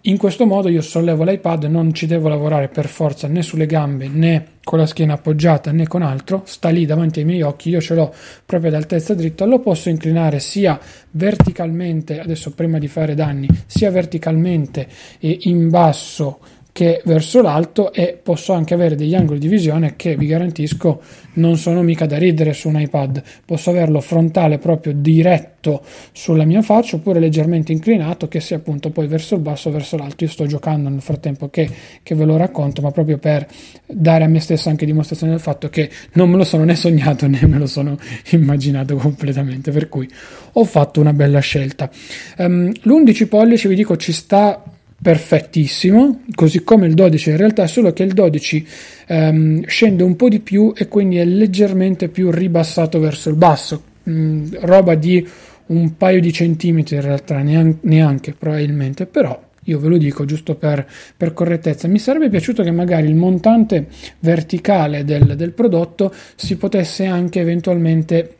In 0.06 0.16
questo 0.16 0.46
modo 0.46 0.68
io 0.68 0.82
sollevo 0.82 1.22
l'iPad, 1.22 1.64
non 1.64 1.94
ci 1.94 2.06
devo 2.06 2.28
lavorare 2.28 2.68
per 2.68 2.88
forza 2.88 3.28
né 3.28 3.40
sulle 3.42 3.66
gambe 3.66 4.08
né 4.08 4.46
con 4.64 4.78
la 4.78 4.86
schiena 4.86 5.14
appoggiata 5.14 5.70
né 5.70 5.86
con 5.86 6.02
altro, 6.02 6.42
sta 6.44 6.70
lì 6.70 6.84
davanti 6.84 7.20
ai 7.20 7.24
miei 7.24 7.42
occhi, 7.42 7.68
io 7.68 7.80
ce 7.80 7.94
l'ho 7.94 8.12
proprio 8.44 8.70
ad 8.70 8.76
altezza 8.76 9.14
dritta, 9.14 9.44
lo 9.44 9.60
posso 9.60 9.90
inclinare 9.90 10.40
sia 10.40 10.78
verticalmente, 11.12 12.20
adesso 12.20 12.50
prima 12.50 12.78
di 12.78 12.88
fare 12.88 13.14
danni, 13.14 13.48
sia 13.66 13.92
verticalmente 13.92 14.88
e 15.20 15.38
in 15.42 15.68
basso 15.68 16.40
che 16.72 17.02
verso 17.04 17.42
l'alto 17.42 17.92
e 17.92 18.18
posso 18.20 18.54
anche 18.54 18.72
avere 18.72 18.94
degli 18.94 19.14
angoli 19.14 19.38
di 19.38 19.46
visione 19.46 19.94
che 19.94 20.16
vi 20.16 20.26
garantisco 20.26 21.02
non 21.34 21.58
sono 21.58 21.82
mica 21.82 22.06
da 22.06 22.16
ridere 22.16 22.54
su 22.54 22.68
un 22.68 22.80
iPad. 22.80 23.22
Posso 23.44 23.70
averlo 23.70 24.00
frontale 24.00 24.58
proprio 24.58 24.94
diretto 24.94 25.82
sulla 26.12 26.44
mia 26.44 26.62
faccia 26.62 26.96
oppure 26.96 27.20
leggermente 27.20 27.72
inclinato 27.72 28.26
che 28.26 28.40
sia 28.40 28.56
appunto 28.56 28.90
poi 28.90 29.06
verso 29.06 29.34
il 29.34 29.42
basso 29.42 29.68
o 29.68 29.72
verso 29.72 29.98
l'alto. 29.98 30.24
Io 30.24 30.30
sto 30.30 30.46
giocando 30.46 30.88
nel 30.88 31.02
frattempo 31.02 31.50
che, 31.50 31.68
che 32.02 32.14
ve 32.14 32.24
lo 32.24 32.38
racconto 32.38 32.80
ma 32.80 32.90
proprio 32.90 33.18
per 33.18 33.46
dare 33.86 34.24
a 34.24 34.28
me 34.28 34.40
stesso 34.40 34.70
anche 34.70 34.86
dimostrazione 34.86 35.32
del 35.32 35.42
fatto 35.42 35.68
che 35.68 35.90
non 36.12 36.30
me 36.30 36.38
lo 36.38 36.44
sono 36.44 36.64
né 36.64 36.74
sognato 36.74 37.26
né 37.26 37.46
me 37.46 37.58
lo 37.58 37.66
sono 37.66 37.98
immaginato 38.32 38.96
completamente. 38.96 39.70
Per 39.72 39.90
cui 39.90 40.08
ho 40.52 40.64
fatto 40.64 41.00
una 41.00 41.12
bella 41.12 41.40
scelta. 41.40 41.90
Um, 42.38 42.72
l'11 42.82 43.28
pollici 43.28 43.68
vi 43.68 43.74
dico 43.74 43.96
ci 43.98 44.12
sta 44.12 44.62
perfettissimo, 45.02 46.22
così 46.34 46.62
come 46.62 46.86
il 46.86 46.94
12 46.94 47.30
in 47.30 47.36
realtà, 47.36 47.66
solo 47.66 47.92
che 47.92 48.04
il 48.04 48.12
12 48.12 48.66
ehm, 49.08 49.64
scende 49.66 50.04
un 50.04 50.14
po' 50.14 50.28
di 50.28 50.38
più 50.38 50.72
e 50.76 50.86
quindi 50.86 51.16
è 51.16 51.24
leggermente 51.24 52.08
più 52.08 52.30
ribassato 52.30 53.00
verso 53.00 53.28
il 53.28 53.34
basso, 53.34 53.82
mm, 54.08 54.54
roba 54.60 54.94
di 54.94 55.26
un 55.66 55.96
paio 55.96 56.20
di 56.20 56.32
centimetri 56.32 56.96
in 56.96 57.02
realtà, 57.02 57.40
neanche, 57.40 57.78
neanche 57.82 58.32
probabilmente, 58.38 59.06
però 59.06 59.50
io 59.64 59.78
ve 59.78 59.88
lo 59.88 59.96
dico 59.96 60.24
giusto 60.24 60.54
per, 60.54 60.86
per, 61.16 61.32
correttezza, 61.32 61.88
mi 61.88 61.98
sarebbe 61.98 62.28
piaciuto 62.28 62.62
che 62.62 62.70
magari 62.70 63.08
il 63.08 63.14
montante 63.14 63.88
verticale 64.20 65.04
del, 65.04 65.34
del 65.36 65.52
prodotto 65.52 66.12
si 66.36 66.56
potesse 66.56 67.06
anche 67.06 67.40
eventualmente 67.40 68.36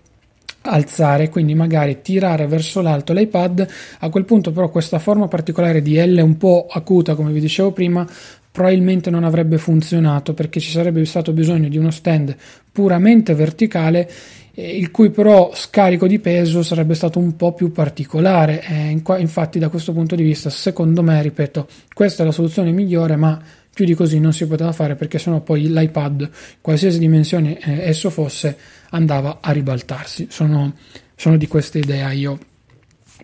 alzare, 0.62 1.28
quindi 1.28 1.54
magari 1.54 2.00
tirare 2.02 2.46
verso 2.46 2.80
l'alto 2.80 3.12
l'iPad. 3.12 3.68
A 4.00 4.08
quel 4.08 4.24
punto, 4.24 4.52
però, 4.52 4.70
questa 4.70 4.98
forma 4.98 5.28
particolare 5.28 5.82
di 5.82 5.96
L 5.96 6.20
un 6.22 6.36
po' 6.36 6.66
acuta, 6.70 7.14
come 7.14 7.32
vi 7.32 7.40
dicevo 7.40 7.72
prima, 7.72 8.06
probabilmente 8.50 9.10
non 9.10 9.24
avrebbe 9.24 9.58
funzionato 9.58 10.34
perché 10.34 10.60
ci 10.60 10.70
sarebbe 10.70 11.04
stato 11.04 11.32
bisogno 11.32 11.68
di 11.68 11.78
uno 11.78 11.90
stand 11.90 12.36
puramente 12.70 13.34
verticale 13.34 14.10
il 14.54 14.90
cui 14.90 15.08
però 15.08 15.50
scarico 15.54 16.06
di 16.06 16.18
peso 16.18 16.62
sarebbe 16.62 16.94
stato 16.94 17.18
un 17.18 17.36
po' 17.36 17.52
più 17.54 17.72
particolare. 17.72 18.62
Eh, 18.62 19.02
infatti, 19.18 19.58
da 19.58 19.68
questo 19.68 19.92
punto 19.92 20.14
di 20.14 20.22
vista, 20.22 20.50
secondo 20.50 21.02
me, 21.02 21.22
ripeto, 21.22 21.66
questa 21.94 22.22
è 22.22 22.26
la 22.26 22.32
soluzione 22.32 22.70
migliore, 22.70 23.16
ma 23.16 23.40
più 23.72 23.84
di 23.84 23.94
così 23.94 24.20
non 24.20 24.32
si 24.32 24.46
poteva 24.46 24.72
fare 24.72 24.96
perché 24.96 25.18
sennò 25.18 25.40
poi 25.40 25.68
l'iPad, 25.68 26.30
qualsiasi 26.60 26.98
dimensione 26.98 27.58
eh, 27.58 27.88
esso 27.88 28.10
fosse, 28.10 28.56
andava 28.90 29.38
a 29.40 29.50
ribaltarsi. 29.52 30.26
Sono, 30.30 30.74
sono 31.16 31.36
di 31.36 31.46
questa 31.46 31.78
idea 31.78 32.12
io, 32.12 32.38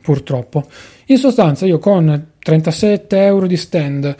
purtroppo. 0.00 0.66
In 1.06 1.18
sostanza, 1.18 1.66
io 1.66 1.78
con 1.78 2.30
37 2.38 3.24
euro 3.24 3.46
di 3.46 3.56
stand, 3.56 4.16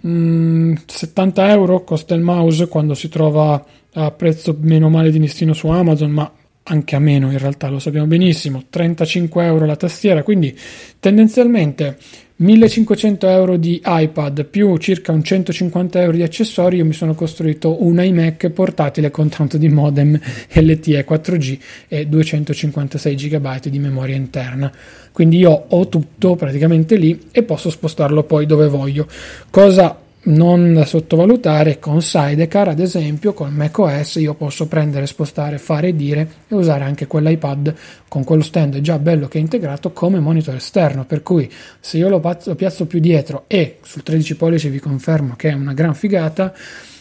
mh, 0.00 0.08
mm, 0.08 0.74
70 0.86 1.50
euro 1.50 1.84
costa 1.84 2.14
il 2.14 2.22
mouse 2.22 2.66
quando 2.66 2.94
si 2.94 3.08
trova 3.08 3.64
a 3.92 4.10
prezzo 4.10 4.56
meno 4.60 4.88
male 4.88 5.10
di 5.10 5.18
listino 5.20 5.52
su 5.52 5.68
Amazon, 5.68 6.10
ma 6.10 6.32
anche 6.64 6.96
a 6.96 6.98
meno 6.98 7.30
in 7.30 7.38
realtà 7.38 7.68
lo 7.68 7.78
sappiamo 7.78 8.06
benissimo, 8.06 8.64
35 8.68 9.44
euro 9.44 9.64
la 9.64 9.76
tastiera, 9.76 10.22
quindi 10.22 10.56
tendenzialmente 11.00 11.96
1500 12.40 13.28
euro 13.28 13.56
di 13.56 13.82
iPad 13.84 14.44
più 14.44 14.76
circa 14.76 15.10
un 15.10 15.24
150 15.24 16.00
euro 16.00 16.16
di 16.16 16.22
accessori, 16.22 16.76
io 16.76 16.84
mi 16.84 16.92
sono 16.92 17.14
costruito 17.14 17.82
un 17.84 18.00
iMac 18.00 18.50
portatile 18.50 19.10
con 19.10 19.28
tanto 19.28 19.56
di 19.58 19.68
modem 19.68 20.16
LTE 20.52 21.04
4G 21.04 21.58
e 21.88 22.06
256 22.06 23.14
GB 23.16 23.66
di 23.66 23.80
memoria 23.80 24.14
interna. 24.14 24.70
Quindi 25.10 25.38
io 25.38 25.64
ho 25.66 25.88
tutto 25.88 26.36
praticamente 26.36 26.94
lì 26.94 27.26
e 27.32 27.42
posso 27.42 27.70
spostarlo 27.70 28.22
poi 28.22 28.46
dove 28.46 28.68
voglio. 28.68 29.08
Cosa 29.50 29.98
non 30.28 30.74
da 30.74 30.84
sottovalutare 30.84 31.78
con 31.78 32.02
Sidecar 32.02 32.68
ad 32.68 32.80
esempio 32.80 33.32
con 33.32 33.52
macOS 33.52 34.16
io 34.16 34.34
posso 34.34 34.66
prendere 34.66 35.06
spostare 35.06 35.58
fare 35.58 35.88
e 35.88 35.96
dire 35.96 36.28
e 36.48 36.54
usare 36.54 36.84
anche 36.84 37.06
quell'iPad 37.06 37.74
con 38.08 38.24
quello 38.24 38.42
stand 38.42 38.80
già 38.80 38.98
bello 38.98 39.28
che 39.28 39.38
è 39.38 39.40
integrato 39.40 39.92
come 39.92 40.20
monitor 40.20 40.54
esterno. 40.54 41.04
Per 41.04 41.22
cui 41.22 41.50
se 41.80 41.98
io 41.98 42.08
lo, 42.08 42.20
piazzo 42.20 42.86
più 42.86 42.98
dietro 43.00 43.44
e 43.46 43.78
sul 43.82 44.02
13 44.02 44.36
pollici 44.36 44.68
vi 44.68 44.80
confermo 44.80 45.34
che 45.36 45.50
è 45.50 45.54
una 45.54 45.72
gran 45.72 45.94
figata 45.94 46.52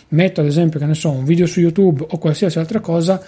metto 0.10 0.40
ad 0.40 0.48
esempio 0.48 0.80
che 0.80 0.86
ne 0.86 0.94
so 0.94 1.10
un 1.10 1.26
video 1.26 1.46
su 1.46 1.60
YouTube 1.60 2.06
o 2.10 2.18
qualsiasi 2.18 2.60
altra 2.60 2.80
cosa 2.80 3.22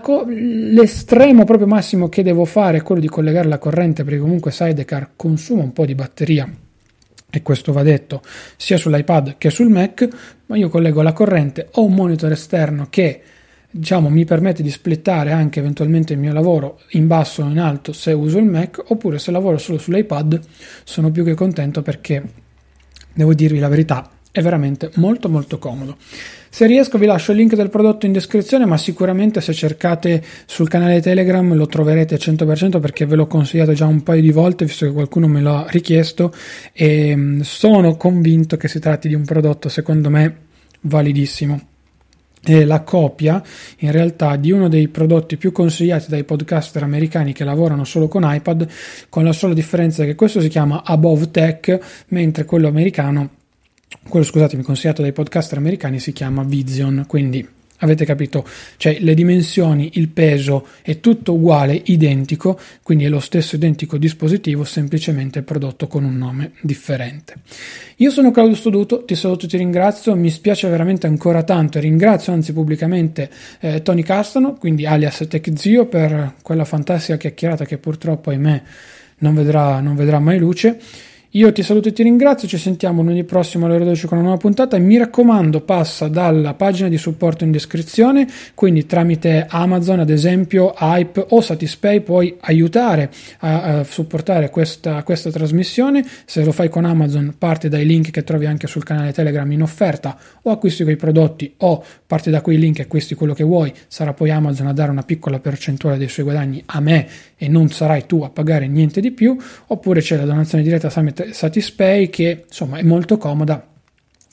Co- 0.00 0.24
l'estremo 0.26 1.44
proprio 1.44 1.66
massimo 1.66 2.08
che 2.08 2.22
devo 2.22 2.46
fare 2.46 2.78
è 2.78 2.82
quello 2.82 3.02
di 3.02 3.08
collegare 3.08 3.48
la 3.48 3.58
corrente 3.58 4.02
perché 4.02 4.18
comunque 4.18 4.50
Sidecar 4.50 5.10
consuma 5.14 5.62
un 5.62 5.74
po' 5.74 5.84
di 5.84 5.94
batteria 5.94 6.50
e 7.30 7.42
questo 7.42 7.72
va 7.72 7.82
detto 7.82 8.22
sia 8.56 8.78
sull'iPad 8.78 9.36
che 9.36 9.50
sul 9.50 9.68
Mac, 9.68 10.08
ma 10.46 10.56
io 10.56 10.68
collego 10.68 11.02
la 11.02 11.12
corrente 11.12 11.68
o 11.72 11.84
un 11.84 11.94
monitor 11.94 12.32
esterno 12.32 12.86
che 12.88 13.22
diciamo 13.70 14.08
mi 14.08 14.24
permette 14.24 14.62
di 14.62 14.70
splittare 14.70 15.30
anche 15.32 15.58
eventualmente 15.60 16.14
il 16.14 16.18
mio 16.18 16.32
lavoro 16.32 16.80
in 16.92 17.06
basso 17.06 17.42
o 17.42 17.48
in 17.48 17.58
alto 17.58 17.92
se 17.92 18.12
uso 18.12 18.38
il 18.38 18.46
Mac 18.46 18.82
oppure 18.86 19.18
se 19.18 19.30
lavoro 19.30 19.58
solo 19.58 19.78
sull'iPad 19.78 20.40
sono 20.84 21.10
più 21.10 21.22
che 21.22 21.34
contento 21.34 21.82
perché 21.82 22.22
devo 23.12 23.34
dirvi 23.34 23.58
la 23.58 23.68
verità 23.68 24.10
è 24.30 24.42
veramente 24.42 24.90
molto 24.94 25.28
molto 25.28 25.58
comodo. 25.58 25.96
Se 26.50 26.66
riesco 26.66 26.98
vi 26.98 27.06
lascio 27.06 27.32
il 27.32 27.38
link 27.38 27.54
del 27.54 27.68
prodotto 27.68 28.06
in 28.06 28.12
descrizione, 28.12 28.64
ma 28.64 28.78
sicuramente 28.78 29.40
se 29.40 29.52
cercate 29.52 30.22
sul 30.46 30.68
canale 30.68 31.00
Telegram 31.00 31.54
lo 31.54 31.66
troverete 31.66 32.14
al 32.14 32.20
100% 32.20 32.80
perché 32.80 33.06
ve 33.06 33.16
l'ho 33.16 33.26
consigliato 33.26 33.72
già 33.74 33.86
un 33.86 34.02
paio 34.02 34.22
di 34.22 34.32
volte, 34.32 34.64
visto 34.64 34.86
che 34.86 34.92
qualcuno 34.92 35.28
me 35.28 35.40
l'ha 35.40 35.66
richiesto 35.68 36.32
e 36.72 37.14
mm, 37.14 37.40
sono 37.40 37.96
convinto 37.96 38.56
che 38.56 38.68
si 38.68 38.78
tratti 38.80 39.08
di 39.08 39.14
un 39.14 39.24
prodotto 39.24 39.68
secondo 39.68 40.08
me 40.10 40.36
validissimo. 40.80 41.60
È 42.40 42.64
la 42.64 42.82
copia 42.82 43.42
in 43.78 43.92
realtà 43.92 44.36
di 44.36 44.52
uno 44.52 44.68
dei 44.68 44.88
prodotti 44.88 45.36
più 45.36 45.52
consigliati 45.52 46.08
dai 46.08 46.24
podcaster 46.24 46.82
americani 46.82 47.32
che 47.32 47.44
lavorano 47.44 47.84
solo 47.84 48.08
con 48.08 48.22
iPad, 48.24 48.66
con 49.08 49.24
la 49.24 49.32
sola 49.32 49.54
differenza 49.54 50.04
che 50.04 50.14
questo 50.14 50.40
si 50.40 50.48
chiama 50.48 50.82
Above 50.84 51.30
Tech, 51.30 51.78
mentre 52.08 52.44
quello 52.44 52.68
americano 52.68 53.36
quello 54.08 54.24
scusatemi 54.24 54.62
consigliato 54.62 55.02
dai 55.02 55.12
podcaster 55.12 55.58
americani 55.58 55.98
si 55.98 56.12
chiama 56.12 56.42
Vision, 56.42 57.04
quindi 57.06 57.46
avete 57.80 58.04
capito, 58.04 58.44
cioè 58.76 58.98
le 59.00 59.14
dimensioni, 59.14 59.90
il 59.94 60.08
peso 60.08 60.66
è 60.82 61.00
tutto 61.00 61.34
uguale, 61.34 61.80
identico, 61.84 62.58
quindi 62.82 63.04
è 63.04 63.08
lo 63.08 63.20
stesso 63.20 63.56
identico 63.56 63.98
dispositivo, 63.98 64.64
semplicemente 64.64 65.42
prodotto 65.42 65.86
con 65.86 66.04
un 66.04 66.16
nome 66.16 66.52
differente. 66.62 67.34
Io 67.96 68.10
sono 68.10 68.30
Claudio 68.30 68.56
Stoduto, 68.56 69.04
ti 69.04 69.14
saluto 69.14 69.46
e 69.46 69.48
ti 69.48 69.56
ringrazio, 69.56 70.16
mi 70.16 70.30
spiace 70.30 70.68
veramente 70.68 71.06
ancora 71.06 71.42
tanto 71.42 71.78
e 71.78 71.82
ringrazio 71.82 72.32
anzi 72.32 72.52
pubblicamente 72.52 73.30
eh, 73.60 73.82
Tony 73.82 74.02
Castano, 74.02 74.54
quindi 74.54 74.86
alias 74.86 75.24
TechZio, 75.28 75.86
per 75.86 76.34
quella 76.42 76.64
fantastica 76.64 77.16
chiacchierata 77.16 77.64
che 77.64 77.78
purtroppo 77.78 78.30
ahimè 78.30 78.62
non 79.18 79.34
vedrà, 79.34 79.80
non 79.80 79.94
vedrà 79.94 80.18
mai 80.18 80.38
luce. 80.38 80.78
Io 81.32 81.52
ti 81.52 81.62
saluto 81.62 81.88
e 81.88 81.92
ti 81.92 82.02
ringrazio, 82.02 82.48
ci 82.48 82.56
sentiamo 82.56 83.02
lunedì 83.02 83.22
prossimo 83.22 83.66
alle 83.66 83.74
ore 83.74 83.84
12 83.84 84.06
con 84.06 84.16
una 84.16 84.28
nuova 84.28 84.40
puntata. 84.40 84.78
E 84.78 84.80
mi 84.80 84.96
raccomando 84.96 85.60
passa 85.60 86.08
dalla 86.08 86.54
pagina 86.54 86.88
di 86.88 86.96
supporto 86.96 87.44
in 87.44 87.50
descrizione, 87.50 88.26
quindi 88.54 88.86
tramite 88.86 89.44
Amazon 89.46 90.00
ad 90.00 90.08
esempio, 90.08 90.74
Hype 90.78 91.26
o 91.28 91.42
Satispay 91.42 92.00
puoi 92.00 92.34
aiutare 92.40 93.10
a, 93.40 93.62
a 93.62 93.84
supportare 93.84 94.48
questa, 94.48 95.02
questa, 95.02 95.30
trasmissione, 95.30 96.02
se 96.24 96.42
lo 96.42 96.50
fai 96.50 96.70
con 96.70 96.86
Amazon 96.86 97.34
parti 97.36 97.68
dai 97.68 97.84
link 97.84 98.10
che 98.10 98.24
trovi 98.24 98.46
anche 98.46 98.66
sul 98.66 98.82
canale 98.82 99.12
Telegram 99.12 99.52
in 99.52 99.60
offerta 99.60 100.16
o 100.40 100.50
acquisti 100.50 100.82
quei 100.82 100.96
prodotti 100.96 101.52
o 101.58 101.84
parti 102.06 102.30
da 102.30 102.40
quei 102.40 102.56
link 102.56 102.78
e 102.78 102.82
acquisti 102.84 103.14
quello 103.14 103.34
che 103.34 103.44
vuoi, 103.44 103.70
sarà 103.86 104.14
poi 104.14 104.30
Amazon 104.30 104.68
a 104.68 104.72
dare 104.72 104.90
una 104.90 105.02
piccola 105.02 105.40
percentuale 105.40 105.98
dei 105.98 106.08
suoi 106.08 106.24
guadagni 106.24 106.62
a 106.64 106.80
me 106.80 107.06
e 107.38 107.48
non 107.48 107.70
sarai 107.70 108.04
tu 108.04 108.22
a 108.22 108.30
pagare 108.30 108.66
niente 108.66 109.00
di 109.00 109.12
più, 109.12 109.36
oppure 109.68 110.00
c'è 110.00 110.16
la 110.16 110.24
donazione 110.24 110.64
diretta 110.64 110.90
Satispay 110.90 112.10
che 112.10 112.44
insomma 112.46 112.78
è 112.78 112.82
molto 112.82 113.16
comoda 113.16 113.64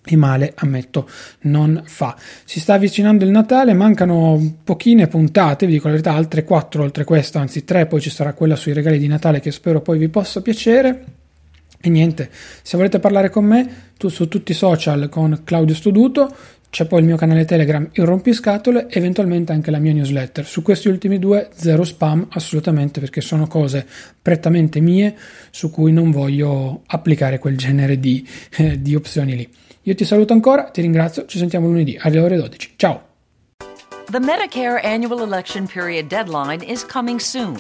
e 0.07 0.15
male, 0.15 0.53
ammetto, 0.55 1.09
non 1.41 1.81
fa. 1.85 2.15
Si 2.43 2.59
sta 2.59 2.75
avvicinando 2.75 3.23
il 3.23 3.31
Natale, 3.31 3.73
mancano 3.73 4.57
pochine 4.63 5.07
puntate, 5.07 5.65
vi 5.65 5.73
dico 5.73 5.87
la 5.87 5.93
verità, 5.93 6.13
altre 6.13 6.43
quattro 6.43 6.83
oltre 6.83 7.03
questa, 7.03 7.39
anzi 7.39 7.63
tre, 7.63 7.87
poi 7.87 8.01
ci 8.01 8.09
sarà 8.09 8.33
quella 8.33 8.55
sui 8.55 8.73
regali 8.73 8.99
di 8.99 9.07
Natale 9.07 9.39
che 9.39 9.51
spero 9.51 9.81
poi 9.81 9.97
vi 9.97 10.09
possa 10.09 10.41
piacere. 10.41 11.05
E 11.81 11.89
niente, 11.89 12.29
se 12.61 12.77
volete 12.77 12.99
parlare 12.99 13.29
con 13.29 13.45
me, 13.45 13.91
tu 13.97 14.09
su 14.09 14.27
tutti 14.27 14.51
i 14.51 14.55
social 14.55 15.07
con 15.09 15.41
Claudio 15.43 15.75
Studuto, 15.75 16.35
c'è 16.75 16.83
poi 16.83 16.99
il 16.99 17.05
mio 17.05 17.15
canale 17.15 17.45
Telegram, 17.45 17.87
il 17.93 18.03
rompiscatole, 18.03 18.87
e 18.89 18.99
eventualmente 18.99 19.53
anche 19.53 19.71
la 19.71 19.79
mia 19.79 19.93
newsletter. 19.93 20.45
Su 20.45 20.61
questi 20.61 20.89
ultimi 20.89 21.19
due, 21.19 21.47
zero 21.53 21.85
spam 21.85 22.27
assolutamente 22.31 22.99
perché 22.99 23.21
sono 23.21 23.47
cose 23.47 23.87
prettamente 24.21 24.81
mie 24.81 25.15
su 25.51 25.71
cui 25.71 25.93
non 25.93 26.11
voglio 26.11 26.81
applicare 26.87 27.39
quel 27.39 27.55
genere 27.55 27.97
di, 27.97 28.27
eh, 28.57 28.81
di 28.81 28.93
opzioni 28.93 29.37
lì. 29.37 29.49
Io 29.83 29.95
ti 29.95 30.03
saluto 30.03 30.33
ancora, 30.33 30.63
ti 30.63 30.81
ringrazio, 30.81 31.25
ci 31.27 31.37
sentiamo 31.37 31.67
lunedì 31.67 31.97
alle 31.97 32.19
ore 32.19 32.35
12. 32.35 32.73
Ciao! 32.75 33.03
The 34.11 34.19
Medicare 34.19 34.81
annual 34.83 35.21
election 35.21 35.67
period 35.67 36.07
deadline 36.07 36.61
is 36.61 36.85
coming 36.85 37.21
soon. 37.21 37.55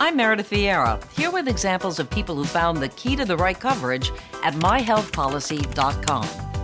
I'm 0.00 0.16
Meredith 0.16 0.48
Vieira, 0.48 0.98
here 1.14 1.30
with 1.30 1.48
examples 1.48 1.98
of 1.98 2.08
people 2.08 2.34
who 2.34 2.44
found 2.44 2.80
the 2.80 2.88
key 2.88 3.14
to 3.14 3.26
the 3.26 3.36
right 3.36 3.60
coverage 3.60 4.10
at 4.42 4.54
myhealthpolicy.com. 4.54 6.53